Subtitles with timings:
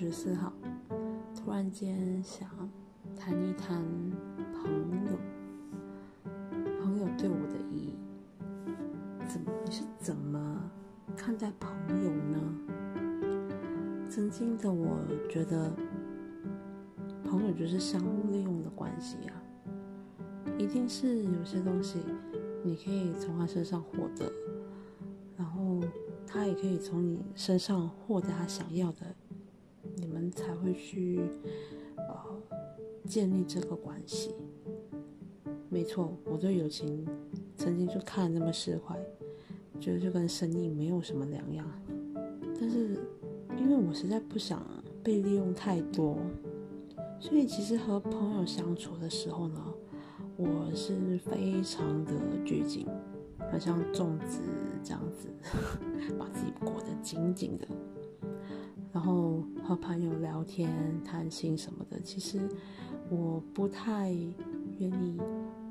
[0.00, 0.52] 十四号，
[1.34, 2.48] 突然间想
[3.16, 3.82] 谈一谈
[4.54, 4.70] 朋
[5.06, 5.18] 友，
[6.80, 7.94] 朋友对我的意义，
[9.26, 10.70] 怎么你是怎么
[11.16, 12.38] 看待朋友呢？
[14.08, 15.72] 曾经的我觉得，
[17.24, 19.34] 朋友就是相互利用的关系啊，
[20.56, 21.98] 一定是有些东西
[22.62, 24.32] 你可以从他身上获得，
[25.36, 25.80] 然后
[26.24, 29.04] 他也可以从你身上获得他想要的。
[30.30, 31.20] 才会去
[31.96, 32.14] 呃
[33.04, 34.34] 建立这个关系。
[35.68, 37.06] 没错，我对友情
[37.56, 38.98] 曾经就看那么释怀，
[39.78, 41.66] 觉得就跟生意没有什么两样。
[42.60, 42.98] 但是
[43.58, 44.66] 因为我实在不想
[45.02, 46.16] 被利用太多，
[47.20, 49.62] 所以其实和朋友相处的时候呢，
[50.36, 52.12] 我是非常的
[52.44, 52.86] 拘谨，
[53.52, 54.40] 好像粽子
[54.82, 55.28] 这样子，
[56.18, 57.68] 把自己裹得紧紧的。
[58.98, 60.68] 然后和朋友聊天、
[61.04, 62.40] 谈心什么的，其实
[63.08, 65.16] 我不太愿意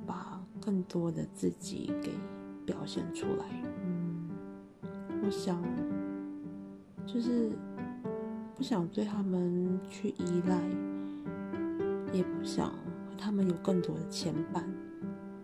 [0.05, 2.11] 把更多的自己给
[2.65, 3.45] 表现出来。
[3.83, 4.29] 嗯，
[5.25, 5.61] 我想
[7.05, 7.51] 就是
[8.55, 10.57] 不想对他们去依赖，
[12.13, 14.63] 也不想和他们有更多的牵绊。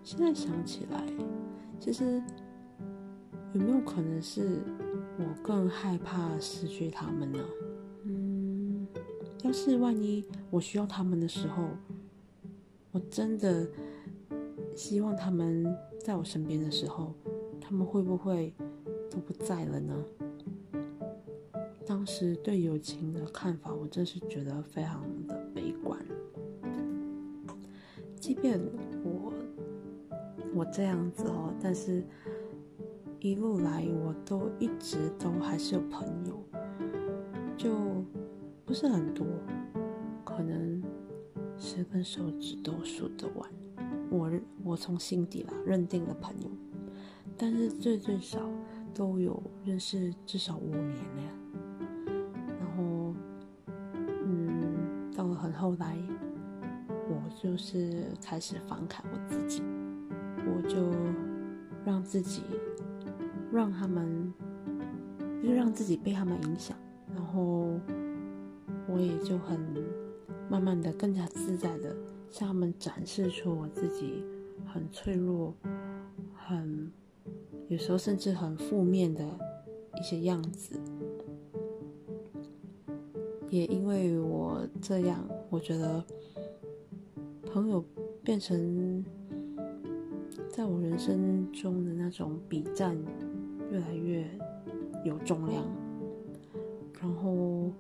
[0.04, 1.04] 现在想起来，
[1.82, 2.24] 其实
[3.52, 4.62] 有没有可能是
[5.20, 7.40] 我更害怕失去他们呢？
[9.44, 11.68] 要是万一我需要他们的时候，
[12.92, 13.68] 我真的
[14.74, 15.66] 希望他们
[16.00, 17.14] 在我身边的时候，
[17.60, 18.54] 他们会不会
[19.12, 19.94] 都不在了呢？
[21.86, 26.00] 当时对友情的看法，我真是觉得非常的悲观。
[28.16, 28.58] 即便
[29.04, 29.34] 我
[30.56, 32.02] 我这样子哦，但是
[33.20, 36.42] 一路来我都一直都还是有朋友，
[37.58, 37.74] 就。
[38.74, 39.24] 不是很多，
[40.26, 40.82] 可能
[41.60, 43.48] 十根手指都数得完。
[44.10, 44.32] 我
[44.64, 46.50] 我从心底啦认定了朋友，
[47.38, 48.40] 但是最最少
[48.92, 51.24] 都有认识至少五年了。
[52.48, 53.14] 然后，
[54.26, 55.96] 嗯，到了很后来，
[57.08, 59.62] 我就是开始反感我自己，
[60.48, 60.92] 我就
[61.86, 62.42] 让自己
[63.52, 64.34] 让他们，
[65.44, 66.76] 就是让自己被他们影响，
[67.14, 67.70] 然后。
[68.88, 69.60] 我也就很
[70.50, 71.96] 慢慢的、更加自在的
[72.30, 74.24] 向他们展示出我自己
[74.66, 75.54] 很脆弱、
[76.34, 76.92] 很
[77.68, 79.24] 有时候甚至很负面的
[80.00, 80.80] 一些样子。
[83.50, 86.04] 也因为我这样，我觉得
[87.52, 87.84] 朋友
[88.24, 89.04] 变成
[90.50, 92.98] 在我人生中的那种比战
[93.72, 94.28] 越来越
[95.06, 95.64] 有重量，
[97.00, 97.72] 然后。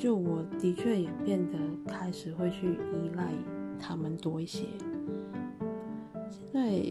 [0.00, 3.34] 就我的确也变得开始会去依赖
[3.78, 4.64] 他们多一些。
[6.30, 6.82] 现在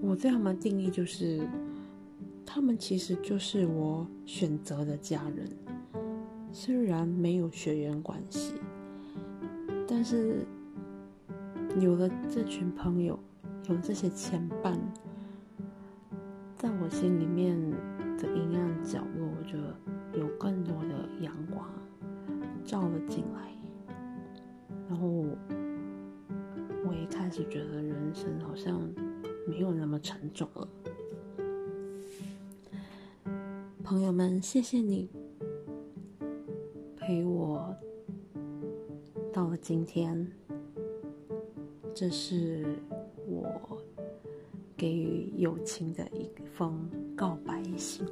[0.00, 1.46] 我对他们定义就是，
[2.46, 5.46] 他们其实就是我选择的家人，
[6.50, 8.54] 虽然没有血缘关系，
[9.86, 10.46] 但是
[11.78, 13.18] 有了这群朋友，
[13.68, 14.78] 有了这些牵绊，
[16.56, 17.54] 在我心里面
[18.16, 19.76] 的阴暗角落，我觉得。
[20.18, 21.68] 有更多的阳光
[22.64, 23.52] 照了进来，
[24.88, 28.80] 然后我也开始觉得人生好像
[29.46, 30.68] 没有那么沉重了。
[33.84, 35.08] 朋友们，谢谢你
[36.96, 37.76] 陪我
[39.32, 40.26] 到了今天，
[41.94, 42.78] 这是
[43.28, 43.46] 我
[44.76, 48.06] 给予友情的一封告白信。